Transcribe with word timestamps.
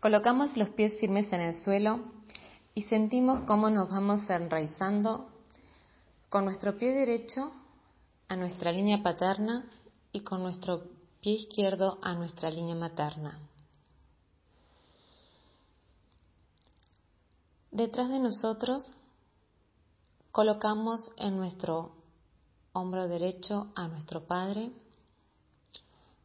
Colocamos 0.00 0.56
los 0.56 0.70
pies 0.70 0.98
firmes 0.98 1.30
en 1.30 1.42
el 1.42 1.54
suelo 1.54 2.00
y 2.74 2.82
sentimos 2.82 3.40
cómo 3.40 3.68
nos 3.68 3.90
vamos 3.90 4.30
enraizando 4.30 5.28
con 6.30 6.44
nuestro 6.44 6.78
pie 6.78 6.92
derecho 6.92 7.52
a 8.26 8.34
nuestra 8.34 8.72
línea 8.72 9.02
paterna 9.02 9.68
y 10.10 10.20
con 10.20 10.42
nuestro 10.42 10.84
pie 11.20 11.34
izquierdo 11.34 11.98
a 12.00 12.14
nuestra 12.14 12.50
línea 12.50 12.74
materna. 12.74 13.38
Detrás 17.70 18.08
de 18.08 18.20
nosotros 18.20 18.92
colocamos 20.32 21.10
en 21.18 21.36
nuestro 21.36 21.92
hombro 22.72 23.06
derecho 23.06 23.70
a 23.74 23.86
nuestro 23.86 24.26
padre 24.26 24.72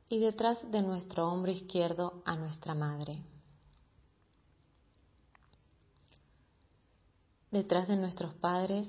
y 0.08 0.20
detrás 0.20 0.72
de 0.72 0.82
nuestro 0.82 1.28
hombro 1.28 1.52
izquierdo 1.52 2.22
a 2.24 2.38
nuestra 2.38 2.74
madre. 2.74 3.35
Detrás 7.56 7.88
de 7.88 7.96
nuestros 7.96 8.34
padres 8.34 8.86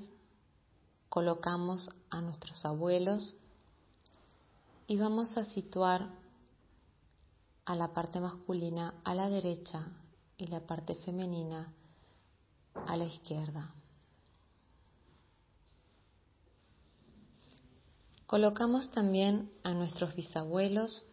colocamos 1.07 1.89
a 2.09 2.19
nuestros 2.19 2.65
abuelos 2.65 3.33
y 4.87 4.97
vamos 4.97 5.37
a 5.37 5.45
situar 5.45 6.09
a 7.63 7.75
la 7.77 7.93
parte 7.93 8.19
masculina 8.19 8.93
a 9.05 9.15
la 9.15 9.29
derecha 9.29 9.87
y 10.35 10.47
la 10.47 10.59
parte 10.59 10.95
femenina 10.95 11.71
a 12.85 12.97
la 12.97 13.05
izquierda. 13.05 13.73
Colocamos 18.25 18.91
también 18.91 19.49
a 19.63 19.73
nuestros 19.73 20.13
bisabuelos, 20.13 21.05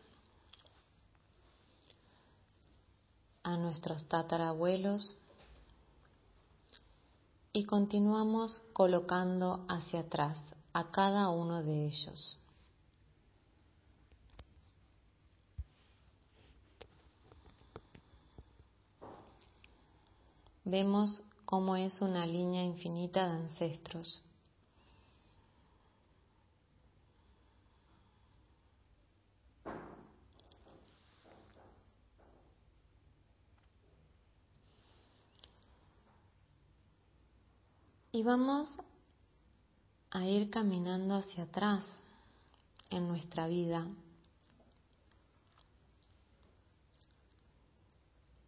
a 3.44 3.56
nuestros 3.56 4.08
tatarabuelos, 4.08 5.14
y 7.56 7.64
continuamos 7.66 8.64
colocando 8.72 9.64
hacia 9.69 10.00
atrás 10.00 10.36
a 10.72 10.91
cada 10.91 11.28
uno 11.28 11.62
de 11.62 11.86
ellos. 11.86 12.36
Vemos 20.64 21.22
cómo 21.44 21.77
es 21.77 22.02
una 22.02 22.27
línea 22.27 22.64
infinita 22.64 23.28
de 23.28 23.44
ancestros. 23.44 24.24
Y 38.14 38.22
vamos 38.22 38.68
a 40.12 40.24
ir 40.24 40.48
caminando 40.48 41.16
hacia 41.16 41.42
atrás 41.42 41.84
en 42.89 43.08
nuestra 43.08 43.48
vida, 43.48 43.89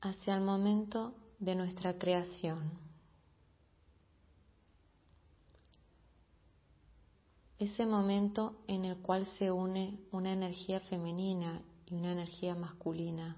hacia 0.02 0.36
el 0.36 0.42
momento 0.42 1.16
de 1.40 1.56
nuestra 1.56 1.98
creación. 1.98 2.78
Ese 7.58 7.86
momento 7.86 8.62
en 8.68 8.84
el 8.84 8.98
cual 8.98 9.26
se 9.36 9.50
une 9.50 9.98
una 10.12 10.32
energía 10.32 10.78
femenina 10.78 11.60
y 11.86 11.96
una 11.96 12.12
energía 12.12 12.54
masculina, 12.54 13.36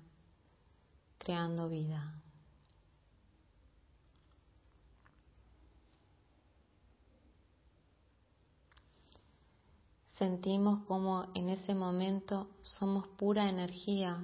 creando 1.16 1.70
vida. 1.70 2.17
Sentimos 10.18 10.80
como 10.80 11.28
en 11.34 11.48
ese 11.48 11.74
momento 11.74 12.48
somos 12.60 13.06
pura 13.06 13.48
energía, 13.48 14.18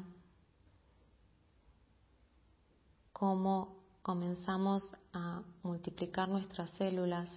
como 3.12 3.76
comenzamos 4.02 4.90
a 5.12 5.42
multiplicar 5.62 6.28
nuestras 6.28 6.70
células 6.70 7.30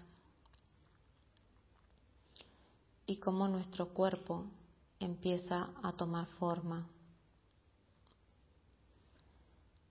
y 3.06 3.18
cómo 3.18 3.47
nuestro 3.47 3.90
cuerpo 3.94 4.44
empieza 5.00 5.69
a 5.84 5.91
tomar 5.91 6.25
forma. 6.25 6.88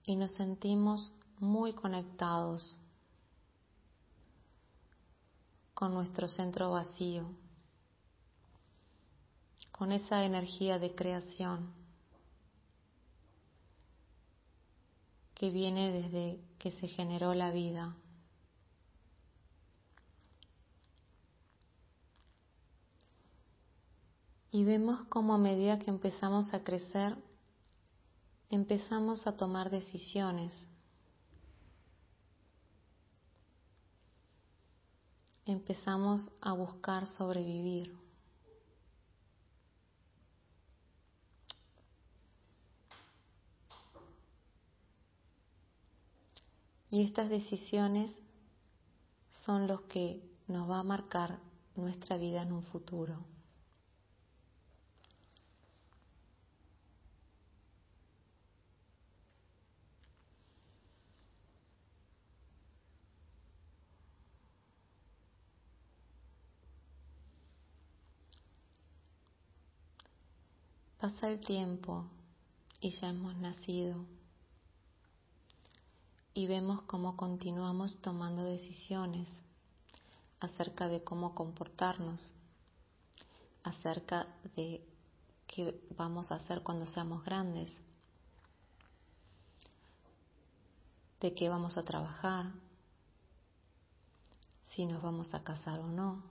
Y 0.05 0.17
nos 0.17 0.33
sentimos 0.33 1.13
muy 1.39 1.73
conectados 1.73 2.79
con 5.75 5.95
nuestro 5.95 6.27
centro 6.27 6.73
vacío 6.73 7.46
con 9.79 9.93
esa 9.93 10.25
energía 10.25 10.79
de 10.79 10.95
creación 10.95 11.73
que 15.35 15.51
viene 15.51 15.93
desde 15.93 16.41
que 16.59 16.71
se 16.71 16.89
generó 16.89 17.35
la 17.35 17.53
vida. 17.53 17.95
Y 24.51 24.65
vemos 24.65 25.05
como 25.09 25.35
a 25.35 25.39
medida 25.39 25.79
que 25.79 25.91
empezamos 25.91 26.55
a 26.55 26.65
crecer, 26.65 27.15
empezamos 28.49 29.27
a 29.27 29.37
tomar 29.37 29.69
decisiones. 29.69 30.67
Empezamos 35.45 36.31
a 36.41 36.55
buscar 36.55 37.07
sobrevivir. 37.07 38.06
Y 46.91 47.03
estas 47.03 47.29
decisiones 47.29 48.17
son 49.31 49.67
los 49.67 49.83
que 49.83 50.23
nos 50.49 50.71
va 50.71 50.81
a 50.81 50.85
marcar 50.85 51.39
nuestra 51.75 52.17
vida 52.17 52.43
en 52.43 52.53
un 52.53 52.63
futuro. 52.63 53.25
Pasa 71.01 71.29
el 71.31 71.41
tiempo 71.41 72.05
y 72.81 72.91
ya 72.91 73.11
hemos 73.11 73.37
nacido 73.37 74.05
y 76.37 76.47
vemos 76.47 76.83
cómo 76.83 77.17
continuamos 77.17 78.03
tomando 78.03 78.45
decisiones 78.45 79.27
acerca 80.39 80.87
de 80.87 81.03
cómo 81.03 81.35
comportarnos, 81.35 82.35
acerca 83.63 84.27
de 84.55 84.87
qué 85.47 85.81
vamos 85.97 86.31
a 86.31 86.35
hacer 86.35 86.63
cuando 86.63 86.87
seamos 86.87 87.25
grandes, 87.25 87.81
de 91.23 91.33
qué 91.35 91.49
vamos 91.49 91.79
a 91.79 91.85
trabajar, 91.85 92.53
si 94.67 94.85
nos 94.85 95.01
vamos 95.01 95.33
a 95.33 95.43
casar 95.43 95.81
o 95.81 95.87
no, 95.87 96.23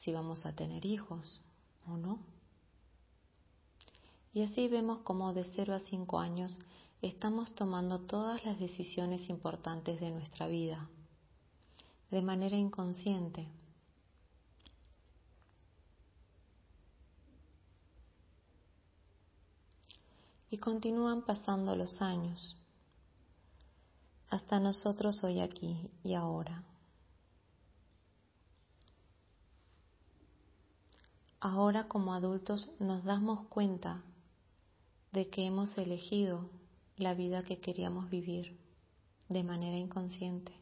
si 0.00 0.12
vamos 0.12 0.46
a 0.46 0.52
tener 0.52 0.84
hijos 0.84 1.40
o 1.86 1.96
no. 1.96 2.37
Y 4.32 4.42
así 4.42 4.68
vemos 4.68 4.98
cómo 5.04 5.32
de 5.32 5.44
0 5.44 5.74
a 5.74 5.80
5 5.80 6.18
años 6.18 6.58
estamos 7.02 7.54
tomando 7.54 8.00
todas 8.00 8.44
las 8.44 8.58
decisiones 8.58 9.28
importantes 9.30 10.00
de 10.00 10.10
nuestra 10.10 10.48
vida 10.48 10.88
de 12.10 12.22
manera 12.22 12.56
inconsciente. 12.56 13.48
y 20.50 20.58
continúan 20.58 21.22
pasando 21.22 21.76
los 21.76 22.00
años 22.00 22.56
hasta 24.30 24.60
nosotros 24.60 25.22
hoy 25.24 25.40
aquí 25.40 25.90
y 26.02 26.14
ahora. 26.14 26.62
Ahora 31.40 31.86
como 31.88 32.14
adultos 32.14 32.70
nos 32.78 33.04
damos 33.04 33.46
cuenta 33.48 34.02
de 35.18 35.28
que 35.28 35.44
hemos 35.44 35.76
elegido 35.76 36.48
la 36.96 37.12
vida 37.12 37.42
que 37.42 37.58
queríamos 37.58 38.08
vivir 38.08 38.56
de 39.28 39.42
manera 39.42 39.76
inconsciente. 39.76 40.52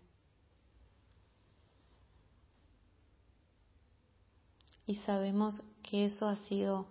Y 4.87 4.95
sabemos 4.95 5.63
que 5.83 6.07
eso 6.07 6.27
ha 6.27 6.37
sido 6.37 6.87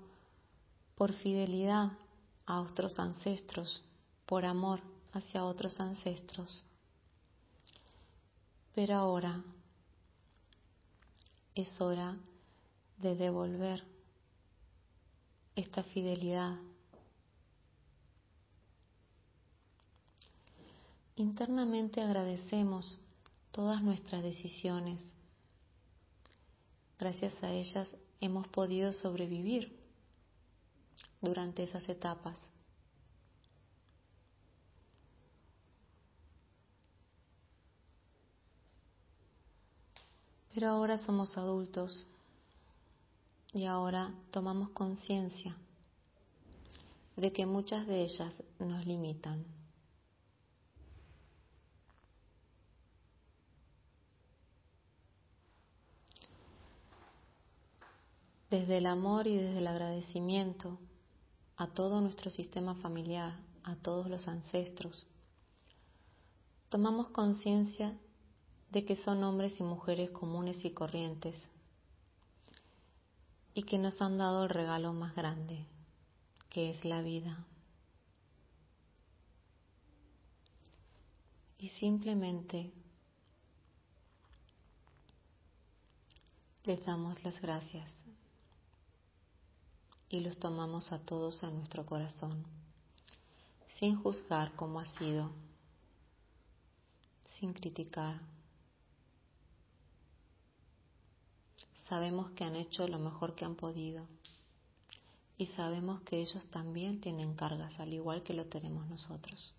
por 0.93 1.11
fidelidad 1.13 1.93
a 2.45 2.61
otros 2.61 2.99
ancestros, 2.99 3.81
por 4.27 4.45
amor 4.45 4.79
hacia 5.13 5.43
otros 5.43 5.79
ancestros. 5.79 6.63
Pero 8.75 8.93
ahora 8.93 9.43
es 11.55 11.81
hora 11.81 12.15
de 12.99 13.15
devolver 13.15 13.83
esta 15.55 15.81
fidelidad. 15.81 16.55
Internamente 21.17 22.01
agradecemos 22.01 22.99
todas 23.51 23.81
nuestras 23.81 24.21
decisiones. 24.21 25.01
Gracias 26.99 27.41
a 27.41 27.51
ellas 27.51 27.95
hemos 28.19 28.47
podido 28.49 28.91
sobrevivir 28.91 29.79
durante 31.21 31.63
esas 31.63 31.87
etapas. 31.87 32.37
Pero 40.53 40.69
ahora 40.69 40.97
somos 40.97 41.37
adultos 41.37 42.07
y 43.53 43.65
ahora 43.65 44.13
tomamos 44.31 44.69
conciencia 44.69 45.55
de 47.15 47.31
que 47.31 47.45
muchas 47.45 47.87
de 47.87 48.03
ellas 48.03 48.43
nos 48.59 48.85
limitan. 48.85 49.64
Desde 58.55 58.77
el 58.77 58.85
amor 58.85 59.27
y 59.27 59.35
desde 59.35 59.57
el 59.57 59.67
agradecimiento 59.67 60.79
a 61.57 61.67
todo 61.67 61.99
nuestro 61.99 62.31
sistema 62.31 62.73
familiar, 62.75 63.37
a 63.65 63.75
todos 63.75 64.07
los 64.07 64.29
ancestros, 64.29 65.05
tomamos 66.69 67.09
conciencia 67.09 67.99
de 68.71 68.85
que 68.85 68.95
son 68.95 69.25
hombres 69.25 69.59
y 69.59 69.63
mujeres 69.63 70.09
comunes 70.11 70.63
y 70.63 70.71
corrientes 70.71 71.35
y 73.53 73.63
que 73.63 73.77
nos 73.77 74.01
han 74.01 74.17
dado 74.17 74.43
el 74.43 74.49
regalo 74.49 74.93
más 74.93 75.13
grande, 75.17 75.65
que 76.49 76.71
es 76.71 76.85
la 76.85 77.01
vida. 77.01 77.45
Y 81.57 81.67
simplemente 81.67 82.71
les 86.63 86.85
damos 86.85 87.21
las 87.25 87.41
gracias 87.41 88.04
y 90.09 90.19
los 90.19 90.37
tomamos 90.37 90.91
a 90.91 90.99
todos 90.99 91.43
en 91.43 91.57
nuestro 91.57 91.85
corazón, 91.85 92.45
sin 93.79 93.95
juzgar 93.95 94.55
cómo 94.55 94.79
ha 94.79 94.85
sido, 94.97 95.31
sin 97.37 97.53
criticar. 97.53 98.21
Sabemos 101.89 102.31
que 102.31 102.43
han 102.43 102.55
hecho 102.55 102.87
lo 102.87 102.99
mejor 102.99 103.35
que 103.35 103.45
han 103.45 103.55
podido 103.55 104.07
y 105.37 105.47
sabemos 105.47 106.01
que 106.01 106.21
ellos 106.21 106.45
también 106.47 107.01
tienen 107.01 107.35
cargas 107.35 107.79
al 107.79 107.93
igual 107.93 108.23
que 108.23 108.33
lo 108.33 108.45
tenemos 108.45 108.87
nosotros. 108.87 109.53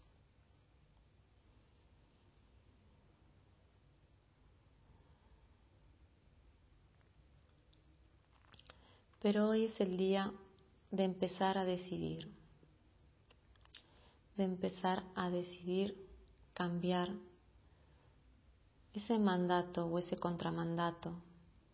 Pero 9.26 9.48
hoy 9.48 9.64
es 9.64 9.80
el 9.80 9.96
día 9.96 10.32
de 10.92 11.02
empezar 11.02 11.58
a 11.58 11.64
decidir, 11.64 12.32
de 14.36 14.44
empezar 14.44 15.02
a 15.16 15.30
decidir 15.30 15.96
cambiar 16.54 17.12
ese 18.94 19.18
mandato 19.18 19.86
o 19.86 19.98
ese 19.98 20.16
contramandato 20.16 21.12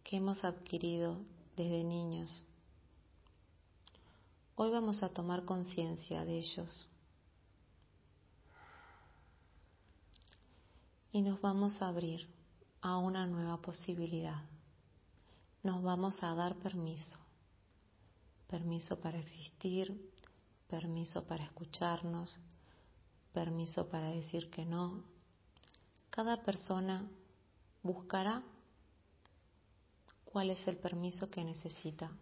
que 0.02 0.16
hemos 0.16 0.43
adquirido 0.44 1.20
desde 1.54 1.84
niños. 1.84 2.43
Hoy 4.54 4.70
vamos 4.70 5.02
a 5.02 5.10
tomar 5.10 5.44
conciencia 5.44 6.25
de 6.25 6.38
ellos 6.38 6.88
y 11.12 11.20
nos 11.20 11.38
vamos 11.43 11.82
a 11.82 11.88
abrir 11.88 12.26
a 12.81 12.96
una 12.96 13.26
nueva 13.26 13.60
posibilidad. 13.60 14.43
Nos 15.62 15.82
vamos 15.82 16.22
a 16.22 16.34
dar 16.34 16.56
permiso. 16.56 17.21
Permiso 18.52 19.00
para 19.00 19.19
existir, 19.19 20.12
permiso 20.69 21.26
para 21.26 21.43
escucharnos, 21.43 22.38
permiso 23.32 23.88
para 23.88 24.10
decir 24.10 24.50
que 24.50 24.66
no. 24.66 25.04
Cada 26.10 26.43
persona 26.43 27.08
buscará 27.82 28.43
cuál 30.26 30.50
es 30.50 30.69
el 30.69 30.76
permiso 30.76 31.31
que 31.31 31.43
necesita. 31.44 32.12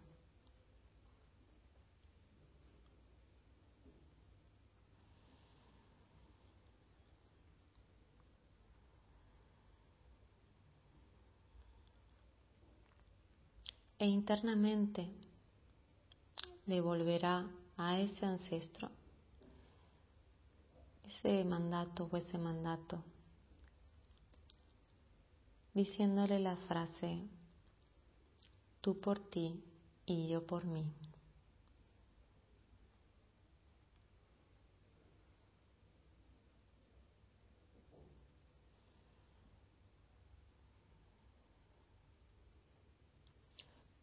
E 13.99 14.05
internamente 14.07 15.11
devolverá 16.71 17.47
a 17.77 17.99
ese 17.99 18.25
ancestro 18.25 18.89
ese 21.23 21.43
mandato 21.43 22.09
o 22.11 22.17
ese 22.17 22.37
mandato, 22.37 23.03
diciéndole 25.73 26.39
la 26.39 26.55
frase, 26.55 27.21
tú 28.81 28.99
por 28.99 29.19
ti 29.19 29.63
y 30.05 30.27
yo 30.29 30.45
por 30.45 30.65
mí. 30.65 30.91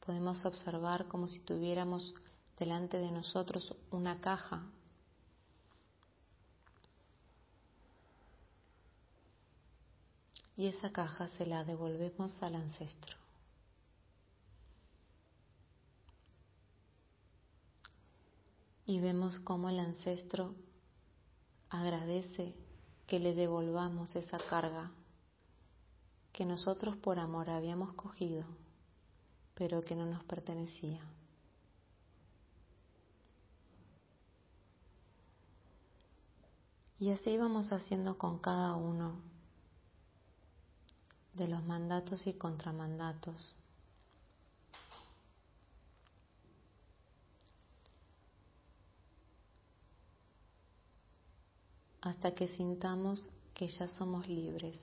Podemos 0.04 0.46
observar 0.46 1.06
como 1.06 1.26
si 1.26 1.40
tuviéramos 1.40 2.14
delante 2.58 2.98
de 2.98 3.10
nosotros 3.10 3.74
una 3.90 4.20
caja 4.20 4.66
y 10.56 10.66
esa 10.66 10.90
caja 10.92 11.28
se 11.28 11.46
la 11.46 11.64
devolvemos 11.64 12.42
al 12.42 12.56
ancestro. 12.56 13.16
y 18.88 19.00
vemos 19.00 19.38
cómo 19.40 19.68
el 19.68 19.80
ancestro 19.80 20.54
agradece 21.68 22.54
que 23.06 23.20
le 23.20 23.34
devolvamos 23.34 24.16
esa 24.16 24.38
carga 24.38 24.90
que 26.32 26.46
nosotros 26.46 26.96
por 26.96 27.18
amor 27.18 27.50
habíamos 27.50 27.92
cogido, 27.92 28.46
pero 29.54 29.82
que 29.82 29.94
no 29.94 30.06
nos 30.06 30.24
pertenecía. 30.24 31.02
Y 37.00 37.10
así 37.10 37.36
vamos 37.36 37.72
haciendo 37.72 38.18
con 38.18 38.38
cada 38.40 38.74
uno 38.74 39.20
de 41.34 41.46
los 41.46 41.64
mandatos 41.64 42.26
y 42.26 42.32
contramandatos 42.32 43.54
hasta 52.00 52.34
que 52.34 52.48
sintamos 52.48 53.30
que 53.54 53.68
ya 53.68 53.86
somos 53.86 54.26
libres. 54.26 54.76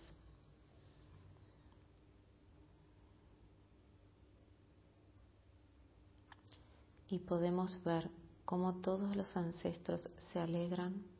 Y 7.10 7.20
podemos 7.20 7.84
ver 7.84 8.10
cómo 8.46 8.76
todos 8.76 9.16
los 9.16 9.36
ancestros 9.36 10.08
se 10.32 10.40
alegran 10.40 11.15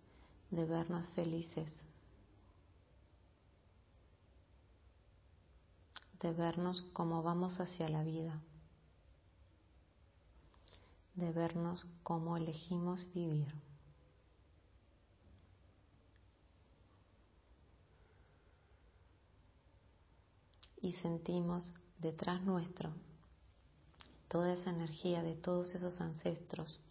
de 0.52 0.66
vernos 0.66 1.06
felices, 1.10 1.70
de 6.22 6.32
vernos 6.34 6.82
como 6.94 7.24
vamos 7.24 7.60
hacia 7.60 7.90
la 7.90 8.04
vida, 8.04 8.42
de 11.16 11.32
vernos 11.32 11.86
como 12.04 12.38
elegimos 12.38 13.12
vivir. 13.14 13.54
Y 20.82 20.94
sentimos 20.94 21.74
detrás 21.98 22.44
nuestro 22.44 22.94
toda 24.28 24.54
esa 24.54 24.70
energía 24.70 25.24
de 25.24 25.34
todos 25.34 25.74
esos 25.74 26.02
ancestros 26.02 26.85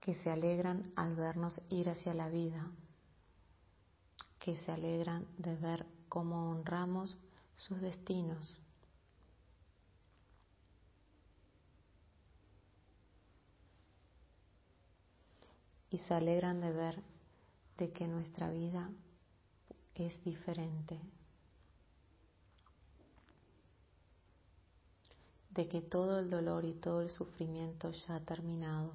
que 0.00 0.14
se 0.14 0.30
alegran 0.30 0.92
al 0.96 1.14
vernos 1.14 1.60
ir 1.68 1.90
hacia 1.90 2.14
la 2.14 2.30
vida, 2.30 2.70
que 4.38 4.56
se 4.56 4.72
alegran 4.72 5.26
de 5.36 5.54
ver 5.54 5.86
cómo 6.08 6.50
honramos 6.50 7.18
sus 7.54 7.80
destinos. 7.82 8.58
Y 15.90 15.98
se 15.98 16.14
alegran 16.14 16.60
de 16.60 16.72
ver 16.72 17.02
de 17.76 17.92
que 17.92 18.08
nuestra 18.08 18.50
vida 18.50 18.90
es 19.94 20.22
diferente, 20.24 20.98
de 25.50 25.68
que 25.68 25.82
todo 25.82 26.20
el 26.20 26.30
dolor 26.30 26.64
y 26.64 26.74
todo 26.74 27.02
el 27.02 27.10
sufrimiento 27.10 27.90
ya 27.90 28.14
ha 28.14 28.20
terminado 28.20 28.94